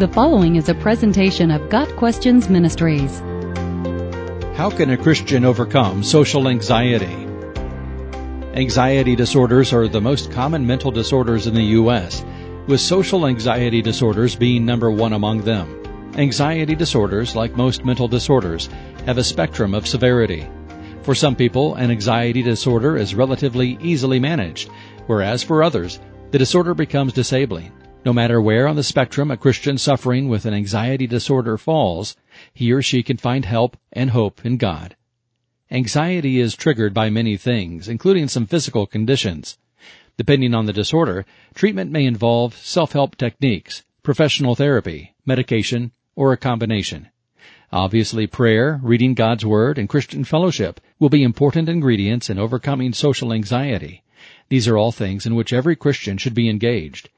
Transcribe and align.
The 0.00 0.08
following 0.08 0.56
is 0.56 0.70
a 0.70 0.74
presentation 0.74 1.50
of 1.50 1.68
Got 1.68 1.94
Questions 1.96 2.48
Ministries. 2.48 3.18
How 4.56 4.70
can 4.74 4.88
a 4.88 4.96
Christian 4.96 5.44
overcome 5.44 6.02
social 6.02 6.48
anxiety? 6.48 7.28
Anxiety 8.54 9.14
disorders 9.14 9.74
are 9.74 9.88
the 9.88 10.00
most 10.00 10.32
common 10.32 10.66
mental 10.66 10.90
disorders 10.90 11.46
in 11.46 11.52
the 11.52 11.76
U.S., 11.82 12.24
with 12.66 12.80
social 12.80 13.26
anxiety 13.26 13.82
disorders 13.82 14.34
being 14.34 14.64
number 14.64 14.90
one 14.90 15.12
among 15.12 15.42
them. 15.42 15.68
Anxiety 16.16 16.74
disorders, 16.74 17.36
like 17.36 17.54
most 17.54 17.84
mental 17.84 18.08
disorders, 18.08 18.70
have 19.04 19.18
a 19.18 19.22
spectrum 19.22 19.74
of 19.74 19.86
severity. 19.86 20.48
For 21.02 21.14
some 21.14 21.36
people, 21.36 21.74
an 21.74 21.90
anxiety 21.90 22.42
disorder 22.42 22.96
is 22.96 23.14
relatively 23.14 23.76
easily 23.82 24.18
managed, 24.18 24.70
whereas 25.08 25.42
for 25.42 25.62
others, 25.62 26.00
the 26.30 26.38
disorder 26.38 26.72
becomes 26.72 27.12
disabling. 27.12 27.70
No 28.02 28.14
matter 28.14 28.40
where 28.40 28.66
on 28.66 28.76
the 28.76 28.82
spectrum 28.82 29.30
a 29.30 29.36
Christian 29.36 29.76
suffering 29.76 30.30
with 30.30 30.46
an 30.46 30.54
anxiety 30.54 31.06
disorder 31.06 31.58
falls, 31.58 32.16
he 32.54 32.72
or 32.72 32.80
she 32.80 33.02
can 33.02 33.18
find 33.18 33.44
help 33.44 33.76
and 33.92 34.08
hope 34.08 34.40
in 34.42 34.56
God. 34.56 34.96
Anxiety 35.70 36.40
is 36.40 36.56
triggered 36.56 36.94
by 36.94 37.10
many 37.10 37.36
things, 37.36 37.88
including 37.88 38.26
some 38.26 38.46
physical 38.46 38.86
conditions. 38.86 39.58
Depending 40.16 40.54
on 40.54 40.64
the 40.64 40.72
disorder, 40.72 41.26
treatment 41.54 41.90
may 41.90 42.06
involve 42.06 42.56
self-help 42.56 43.16
techniques, 43.16 43.82
professional 44.02 44.54
therapy, 44.54 45.14
medication, 45.26 45.92
or 46.16 46.32
a 46.32 46.38
combination. 46.38 47.10
Obviously, 47.70 48.26
prayer, 48.26 48.80
reading 48.82 49.12
God's 49.12 49.44
Word, 49.44 49.76
and 49.76 49.90
Christian 49.90 50.24
fellowship 50.24 50.80
will 50.98 51.10
be 51.10 51.22
important 51.22 51.68
ingredients 51.68 52.30
in 52.30 52.38
overcoming 52.38 52.94
social 52.94 53.30
anxiety. 53.30 54.02
These 54.48 54.66
are 54.68 54.78
all 54.78 54.90
things 54.90 55.26
in 55.26 55.34
which 55.34 55.52
every 55.52 55.76
Christian 55.76 56.16
should 56.16 56.34
be 56.34 56.48
engaged. 56.48 57.10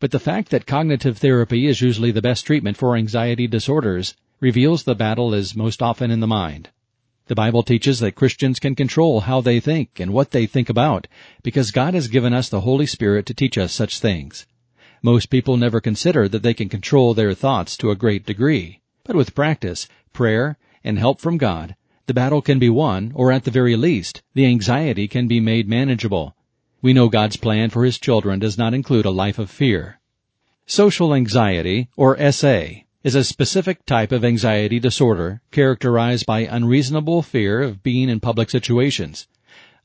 But 0.00 0.10
the 0.10 0.18
fact 0.18 0.50
that 0.50 0.66
cognitive 0.66 1.18
therapy 1.18 1.66
is 1.66 1.80
usually 1.80 2.10
the 2.10 2.22
best 2.22 2.46
treatment 2.46 2.76
for 2.76 2.96
anxiety 2.96 3.46
disorders 3.46 4.14
reveals 4.40 4.82
the 4.82 4.94
battle 4.94 5.32
is 5.32 5.54
most 5.54 5.80
often 5.80 6.10
in 6.10 6.20
the 6.20 6.26
mind. 6.26 6.70
The 7.26 7.34
Bible 7.34 7.62
teaches 7.62 8.00
that 8.00 8.16
Christians 8.16 8.58
can 8.58 8.74
control 8.74 9.20
how 9.20 9.40
they 9.40 9.60
think 9.60 9.98
and 9.98 10.12
what 10.12 10.32
they 10.32 10.46
think 10.46 10.68
about 10.68 11.06
because 11.42 11.70
God 11.70 11.94
has 11.94 12.08
given 12.08 12.34
us 12.34 12.48
the 12.48 12.60
Holy 12.60 12.86
Spirit 12.86 13.24
to 13.26 13.34
teach 13.34 13.56
us 13.56 13.72
such 13.72 13.98
things. 13.98 14.46
Most 15.02 15.30
people 15.30 15.56
never 15.56 15.80
consider 15.80 16.28
that 16.28 16.42
they 16.42 16.54
can 16.54 16.68
control 16.68 17.14
their 17.14 17.32
thoughts 17.32 17.76
to 17.78 17.90
a 17.90 17.96
great 17.96 18.26
degree. 18.26 18.80
But 19.04 19.16
with 19.16 19.34
practice, 19.34 19.88
prayer, 20.12 20.58
and 20.82 20.98
help 20.98 21.20
from 21.20 21.38
God, 21.38 21.76
the 22.06 22.14
battle 22.14 22.42
can 22.42 22.58
be 22.58 22.68
won, 22.68 23.12
or 23.14 23.32
at 23.32 23.44
the 23.44 23.50
very 23.50 23.76
least, 23.76 24.22
the 24.34 24.44
anxiety 24.44 25.08
can 25.08 25.26
be 25.26 25.40
made 25.40 25.68
manageable. 25.68 26.34
We 26.84 26.92
know 26.92 27.08
God's 27.08 27.38
plan 27.38 27.70
for 27.70 27.82
His 27.82 27.98
children 27.98 28.40
does 28.40 28.58
not 28.58 28.74
include 28.74 29.06
a 29.06 29.10
life 29.10 29.38
of 29.38 29.48
fear. 29.48 30.00
Social 30.66 31.14
anxiety, 31.14 31.88
or 31.96 32.30
SA, 32.30 32.64
is 33.02 33.14
a 33.14 33.24
specific 33.24 33.86
type 33.86 34.12
of 34.12 34.22
anxiety 34.22 34.78
disorder 34.78 35.40
characterized 35.50 36.26
by 36.26 36.40
unreasonable 36.40 37.22
fear 37.22 37.62
of 37.62 37.82
being 37.82 38.10
in 38.10 38.20
public 38.20 38.50
situations. 38.50 39.26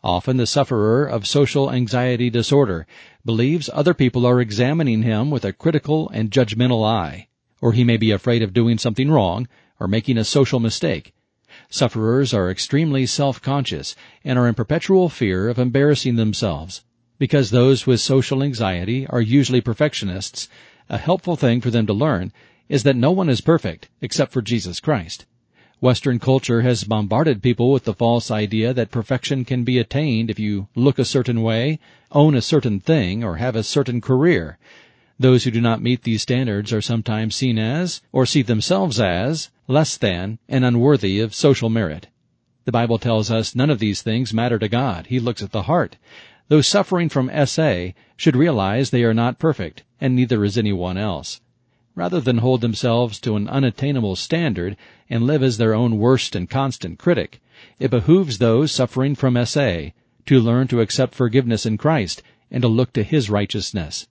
Often 0.03 0.35
the 0.35 0.45
sufferer 0.45 1.05
of 1.05 1.25
social 1.25 1.71
anxiety 1.71 2.29
disorder 2.29 2.85
believes 3.23 3.69
other 3.71 3.93
people 3.93 4.25
are 4.25 4.41
examining 4.41 5.03
him 5.03 5.31
with 5.31 5.45
a 5.45 5.53
critical 5.53 6.09
and 6.09 6.31
judgmental 6.31 6.85
eye, 6.85 7.29
or 7.61 7.71
he 7.71 7.85
may 7.85 7.95
be 7.95 8.11
afraid 8.11 8.43
of 8.43 8.51
doing 8.51 8.77
something 8.77 9.09
wrong 9.09 9.47
or 9.79 9.87
making 9.87 10.17
a 10.17 10.25
social 10.25 10.59
mistake. 10.59 11.13
Sufferers 11.69 12.33
are 12.33 12.51
extremely 12.51 13.05
self-conscious 13.05 13.95
and 14.25 14.37
are 14.37 14.49
in 14.49 14.53
perpetual 14.53 15.07
fear 15.07 15.47
of 15.47 15.57
embarrassing 15.57 16.17
themselves. 16.17 16.83
Because 17.19 17.51
those 17.51 17.85
with 17.85 17.99
social 17.99 18.41
anxiety 18.41 19.05
are 19.07 19.21
usually 19.21 19.59
perfectionists, 19.59 20.47
a 20.89 20.97
helpful 20.97 21.35
thing 21.35 21.59
for 21.59 21.69
them 21.69 21.85
to 21.85 21.93
learn 21.93 22.31
is 22.69 22.83
that 22.83 22.95
no 22.95 23.11
one 23.11 23.29
is 23.29 23.41
perfect 23.41 23.89
except 24.01 24.31
for 24.31 24.41
Jesus 24.41 24.79
Christ. 24.79 25.25
Western 25.81 26.19
culture 26.19 26.61
has 26.61 26.83
bombarded 26.83 27.41
people 27.41 27.71
with 27.71 27.83
the 27.83 27.93
false 27.93 28.31
idea 28.31 28.73
that 28.73 28.91
perfection 28.91 29.43
can 29.43 29.63
be 29.63 29.77
attained 29.77 30.29
if 30.29 30.39
you 30.39 30.67
look 30.75 30.97
a 30.97 31.05
certain 31.05 31.41
way, 31.41 31.79
own 32.11 32.35
a 32.35 32.41
certain 32.41 32.79
thing, 32.79 33.23
or 33.23 33.35
have 33.35 33.55
a 33.55 33.63
certain 33.63 33.99
career. 34.01 34.57
Those 35.19 35.43
who 35.43 35.51
do 35.51 35.59
not 35.59 35.81
meet 35.81 36.03
these 36.03 36.21
standards 36.21 36.71
are 36.71 36.81
sometimes 36.81 37.35
seen 37.35 37.59
as, 37.59 38.01
or 38.13 38.25
see 38.25 38.41
themselves 38.41 38.99
as, 38.99 39.49
less 39.67 39.97
than 39.97 40.39
and 40.47 40.63
unworthy 40.63 41.19
of 41.19 41.35
social 41.35 41.69
merit. 41.69 42.07
The 42.63 42.71
Bible 42.71 42.97
tells 42.97 43.29
us 43.29 43.55
none 43.55 43.69
of 43.69 43.79
these 43.79 44.01
things 44.01 44.33
matter 44.33 44.59
to 44.59 44.69
God. 44.69 45.07
He 45.07 45.19
looks 45.19 45.43
at 45.43 45.51
the 45.51 45.63
heart. 45.63 45.97
Those 46.49 46.67
suffering 46.67 47.09
from 47.09 47.31
SA 47.45 47.89
should 48.17 48.35
realize 48.35 48.89
they 48.89 49.03
are 49.03 49.13
not 49.13 49.37
perfect, 49.37 49.83
and 50.01 50.15
neither 50.15 50.43
is 50.43 50.57
anyone 50.57 50.97
else. 50.97 51.41
Rather 51.93 52.19
than 52.19 52.39
hold 52.39 52.61
themselves 52.61 53.19
to 53.19 53.35
an 53.35 53.47
unattainable 53.47 54.15
standard 54.15 54.75
and 55.11 55.27
live 55.27 55.43
as 55.43 55.57
their 55.57 55.75
own 55.75 55.99
worst 55.99 56.35
and 56.35 56.49
constant 56.49 56.97
critic, 56.97 57.39
it 57.77 57.91
behooves 57.91 58.39
those 58.39 58.71
suffering 58.71 59.13
from 59.13 59.45
SA 59.45 59.89
to 60.25 60.39
learn 60.39 60.67
to 60.69 60.81
accept 60.81 61.13
forgiveness 61.13 61.67
in 61.67 61.77
Christ 61.77 62.23
and 62.49 62.63
to 62.63 62.67
look 62.67 62.93
to 62.93 63.03
His 63.03 63.29
righteousness. 63.29 64.07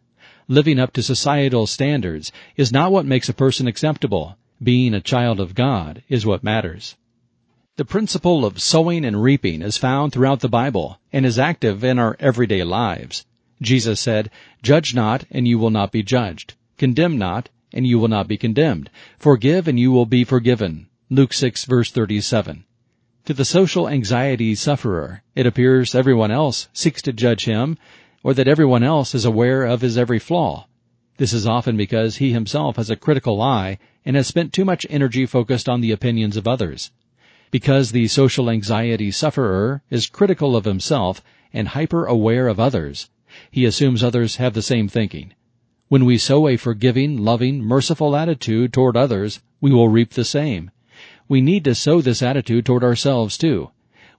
Living 0.46 0.78
up 0.78 0.92
to 0.92 1.02
societal 1.02 1.66
standards 1.66 2.30
is 2.56 2.70
not 2.70 2.92
what 2.92 3.04
makes 3.04 3.28
a 3.28 3.34
person 3.34 3.66
acceptable. 3.66 4.36
Being 4.62 4.94
a 4.94 5.00
child 5.00 5.40
of 5.40 5.56
God 5.56 6.02
is 6.08 6.24
what 6.24 6.44
matters. 6.44 6.96
The 7.78 7.84
principle 7.84 8.44
of 8.44 8.60
sowing 8.60 9.04
and 9.04 9.22
reaping 9.22 9.62
is 9.62 9.76
found 9.76 10.12
throughout 10.12 10.40
the 10.40 10.48
Bible 10.48 10.98
and 11.12 11.24
is 11.24 11.38
active 11.38 11.84
in 11.84 11.96
our 11.96 12.16
everyday 12.18 12.64
lives. 12.64 13.24
Jesus 13.62 14.00
said, 14.00 14.32
Judge 14.64 14.96
not, 14.96 15.26
and 15.30 15.46
you 15.46 15.60
will 15.60 15.70
not 15.70 15.92
be 15.92 16.02
judged. 16.02 16.54
Condemn 16.76 17.18
not, 17.18 17.50
and 17.72 17.86
you 17.86 18.00
will 18.00 18.08
not 18.08 18.26
be 18.26 18.36
condemned. 18.36 18.90
Forgive, 19.20 19.68
and 19.68 19.78
you 19.78 19.92
will 19.92 20.06
be 20.06 20.24
forgiven. 20.24 20.88
Luke 21.08 21.32
6 21.32 21.66
verse 21.66 21.92
37. 21.92 22.64
To 23.26 23.32
the 23.32 23.44
social 23.44 23.88
anxiety 23.88 24.56
sufferer, 24.56 25.22
it 25.36 25.46
appears 25.46 25.94
everyone 25.94 26.32
else 26.32 26.66
seeks 26.72 27.00
to 27.02 27.12
judge 27.12 27.44
him, 27.44 27.78
or 28.24 28.34
that 28.34 28.48
everyone 28.48 28.82
else 28.82 29.14
is 29.14 29.24
aware 29.24 29.62
of 29.62 29.82
his 29.82 29.96
every 29.96 30.18
flaw. 30.18 30.66
This 31.18 31.32
is 31.32 31.46
often 31.46 31.76
because 31.76 32.16
he 32.16 32.32
himself 32.32 32.74
has 32.74 32.90
a 32.90 32.96
critical 32.96 33.40
eye 33.40 33.78
and 34.04 34.16
has 34.16 34.26
spent 34.26 34.52
too 34.52 34.64
much 34.64 34.84
energy 34.90 35.26
focused 35.26 35.68
on 35.68 35.80
the 35.80 35.92
opinions 35.92 36.36
of 36.36 36.48
others. 36.48 36.90
Because 37.50 37.92
the 37.92 38.08
social 38.08 38.50
anxiety 38.50 39.10
sufferer 39.10 39.82
is 39.90 40.06
critical 40.06 40.54
of 40.54 40.66
himself 40.66 41.22
and 41.52 41.68
hyper 41.68 42.04
aware 42.04 42.46
of 42.46 42.60
others, 42.60 43.08
he 43.50 43.64
assumes 43.64 44.02
others 44.02 44.36
have 44.36 44.54
the 44.54 44.62
same 44.62 44.88
thinking. 44.88 45.32
When 45.88 46.04
we 46.04 46.18
sow 46.18 46.48
a 46.48 46.58
forgiving, 46.58 47.16
loving, 47.16 47.60
merciful 47.62 48.14
attitude 48.14 48.72
toward 48.72 48.96
others, 48.96 49.40
we 49.60 49.72
will 49.72 49.88
reap 49.88 50.10
the 50.10 50.24
same. 50.24 50.70
We 51.26 51.40
need 51.40 51.64
to 51.64 51.74
sow 51.74 52.02
this 52.02 52.22
attitude 52.22 52.66
toward 52.66 52.84
ourselves 52.84 53.38
too. 53.38 53.70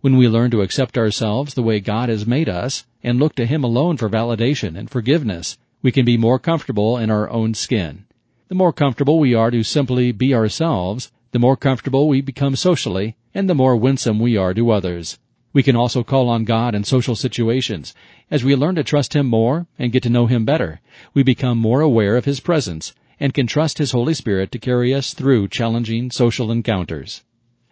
When 0.01 0.17
we 0.17 0.27
learn 0.27 0.49
to 0.51 0.61
accept 0.61 0.97
ourselves 0.97 1.53
the 1.53 1.61
way 1.61 1.79
God 1.79 2.09
has 2.09 2.25
made 2.25 2.49
us 2.49 2.85
and 3.03 3.19
look 3.19 3.35
to 3.35 3.45
Him 3.45 3.63
alone 3.63 3.97
for 3.97 4.09
validation 4.09 4.77
and 4.77 4.89
forgiveness, 4.89 5.57
we 5.81 5.91
can 5.91 6.05
be 6.05 6.17
more 6.17 6.39
comfortable 6.39 6.97
in 6.97 7.11
our 7.11 7.29
own 7.29 7.53
skin. 7.53 8.05
The 8.47 8.55
more 8.55 8.73
comfortable 8.73 9.19
we 9.19 9.35
are 9.35 9.51
to 9.51 9.61
simply 9.61 10.11
be 10.11 10.33
ourselves, 10.33 11.11
the 11.31 11.39
more 11.39 11.55
comfortable 11.55 12.07
we 12.07 12.21
become 12.21 12.55
socially, 12.55 13.15
and 13.33 13.49
the 13.49 13.55
more 13.55 13.75
winsome 13.75 14.19
we 14.19 14.35
are 14.35 14.53
to 14.53 14.71
others. 14.71 15.19
We 15.53 15.63
can 15.63 15.75
also 15.75 16.03
call 16.03 16.29
on 16.29 16.43
God 16.43 16.75
in 16.75 16.83
social 16.83 17.15
situations. 17.15 17.93
As 18.29 18.43
we 18.43 18.55
learn 18.55 18.75
to 18.75 18.83
trust 18.83 19.15
Him 19.15 19.27
more 19.27 19.67
and 19.77 19.91
get 19.91 20.03
to 20.03 20.09
know 20.09 20.27
Him 20.27 20.45
better, 20.45 20.79
we 21.13 21.23
become 21.23 21.57
more 21.57 21.81
aware 21.81 22.17
of 22.17 22.25
His 22.25 22.39
presence 22.39 22.93
and 23.19 23.33
can 23.33 23.47
trust 23.47 23.77
His 23.77 23.91
Holy 23.91 24.13
Spirit 24.13 24.51
to 24.51 24.59
carry 24.59 24.93
us 24.93 25.13
through 25.13 25.47
challenging 25.47 26.11
social 26.11 26.51
encounters. 26.51 27.23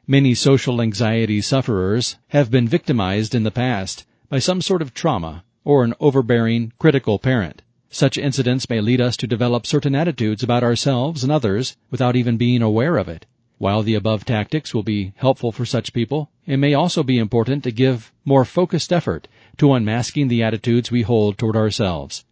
Many 0.08 0.34
social 0.36 0.82
anxiety 0.82 1.42
sufferers 1.42 2.18
have 2.30 2.50
been 2.50 2.68
victimized 2.68 3.36
in 3.36 3.44
the 3.44 3.52
past 3.52 4.06
by 4.30 4.40
some 4.40 4.62
sort 4.62 4.82
of 4.82 4.94
trauma 4.94 5.44
or 5.64 5.84
an 5.84 5.94
overbearing, 6.00 6.74
critical 6.80 7.20
parent. 7.20 7.62
Such 7.90 8.18
incidents 8.18 8.70
may 8.70 8.82
lead 8.82 9.02
us 9.02 9.18
to 9.18 9.28
develop 9.28 9.66
certain 9.66 9.96
attitudes 9.96 10.44
about 10.44 10.64
ourselves 10.64 11.24
and 11.24 11.32
others 11.32 11.76
without 11.90 12.16
even 12.16 12.38
being 12.38 12.62
aware 12.62 12.98
of 12.98 13.08
it. 13.08 13.26
While 13.60 13.82
the 13.82 13.96
above 13.96 14.24
tactics 14.24 14.76
will 14.76 14.84
be 14.84 15.14
helpful 15.16 15.52
for 15.52 15.66
such 15.66 15.92
people, 15.92 16.30
it 16.46 16.58
may 16.58 16.76
also 16.76 17.02
be 17.02 17.18
important 17.18 17.64
to 17.64 17.72
give 17.72 18.14
more 18.24 18.46
focused 18.46 18.94
effort 18.94 19.28
to 19.58 19.74
unmasking 19.74 20.28
the 20.28 20.44
attitudes 20.44 20.92
we 20.92 21.02
hold 21.02 21.40
toward 21.40 21.56
ourselves. 21.56 22.24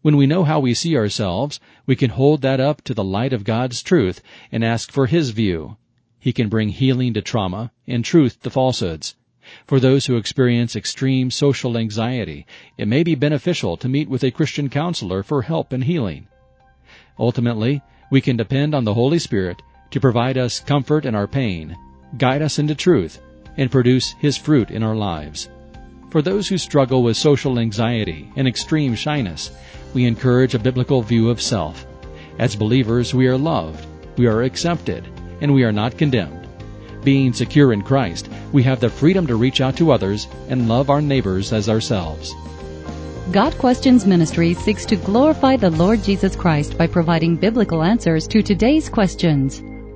When 0.00 0.16
we 0.16 0.26
know 0.26 0.42
how 0.42 0.58
we 0.58 0.74
see 0.74 0.96
ourselves, 0.96 1.60
we 1.86 1.94
can 1.94 2.10
hold 2.10 2.42
that 2.42 2.58
up 2.58 2.82
to 2.82 2.94
the 2.94 3.04
light 3.04 3.32
of 3.32 3.44
God's 3.44 3.80
truth 3.80 4.20
and 4.50 4.64
ask 4.64 4.90
for 4.90 5.06
His 5.06 5.30
view. 5.30 5.76
He 6.18 6.32
can 6.32 6.48
bring 6.48 6.70
healing 6.70 7.14
to 7.14 7.22
trauma 7.22 7.70
and 7.86 8.04
truth 8.04 8.42
to 8.42 8.50
falsehoods. 8.50 9.14
For 9.64 9.78
those 9.78 10.06
who 10.06 10.16
experience 10.16 10.74
extreme 10.74 11.30
social 11.30 11.78
anxiety, 11.78 12.44
it 12.76 12.88
may 12.88 13.04
be 13.04 13.14
beneficial 13.14 13.76
to 13.76 13.88
meet 13.88 14.08
with 14.08 14.24
a 14.24 14.32
Christian 14.32 14.68
counselor 14.68 15.22
for 15.22 15.42
help 15.42 15.72
and 15.72 15.84
healing. 15.84 16.26
Ultimately, 17.20 17.82
we 18.10 18.20
can 18.20 18.36
depend 18.36 18.74
on 18.74 18.82
the 18.82 18.94
Holy 18.94 19.20
Spirit 19.20 19.62
to 19.92 20.00
provide 20.00 20.36
us 20.36 20.60
comfort 20.60 21.06
in 21.06 21.14
our 21.14 21.26
pain, 21.26 21.76
guide 22.18 22.42
us 22.42 22.58
into 22.58 22.74
truth, 22.74 23.20
and 23.56 23.70
produce 23.70 24.12
His 24.18 24.36
fruit 24.36 24.70
in 24.70 24.82
our 24.82 24.96
lives. 24.96 25.48
For 26.10 26.20
those 26.20 26.48
who 26.48 26.58
struggle 26.58 27.02
with 27.02 27.16
social 27.16 27.58
anxiety 27.58 28.30
and 28.36 28.46
extreme 28.46 28.94
shyness, 28.94 29.50
we 29.94 30.04
encourage 30.04 30.54
a 30.54 30.58
biblical 30.58 31.02
view 31.02 31.30
of 31.30 31.40
self. 31.40 31.86
As 32.38 32.56
believers, 32.56 33.14
we 33.14 33.26
are 33.28 33.38
loved, 33.38 33.86
we 34.18 34.26
are 34.26 34.42
accepted, 34.42 35.06
and 35.40 35.54
we 35.54 35.64
are 35.64 35.72
not 35.72 35.96
condemned. 35.96 36.46
Being 37.04 37.32
secure 37.32 37.72
in 37.72 37.82
Christ, 37.82 38.28
we 38.52 38.62
have 38.62 38.80
the 38.80 38.90
freedom 38.90 39.26
to 39.26 39.36
reach 39.36 39.60
out 39.60 39.76
to 39.76 39.90
others 39.90 40.28
and 40.48 40.68
love 40.68 40.90
our 40.90 41.02
neighbors 41.02 41.52
as 41.52 41.68
ourselves. 41.68 42.32
Got 43.30 43.56
Questions 43.58 44.06
Ministry 44.06 44.54
seeks 44.54 44.84
to 44.86 44.96
glorify 44.96 45.56
the 45.56 45.70
Lord 45.70 46.02
Jesus 46.02 46.36
Christ 46.36 46.76
by 46.76 46.86
providing 46.86 47.36
biblical 47.36 47.82
answers 47.82 48.28
to 48.28 48.42
today's 48.42 48.88
questions. 48.88 49.62